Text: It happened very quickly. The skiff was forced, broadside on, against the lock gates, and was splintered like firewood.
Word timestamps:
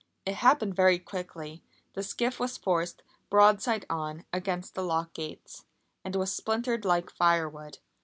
It 0.25 0.37
happened 0.37 0.75
very 0.75 0.97
quickly. 0.97 1.63
The 1.93 2.01
skiff 2.01 2.39
was 2.39 2.57
forced, 2.57 3.03
broadside 3.29 3.85
on, 3.87 4.25
against 4.33 4.73
the 4.73 4.81
lock 4.81 5.13
gates, 5.13 5.65
and 6.03 6.15
was 6.15 6.33
splintered 6.33 6.83
like 6.83 7.11
firewood. 7.11 7.77